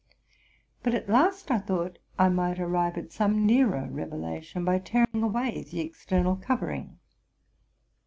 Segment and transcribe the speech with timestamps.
[0.81, 5.61] But at last I thought I might arrive at some nearer revelation by tearing away
[5.69, 6.97] the external covering.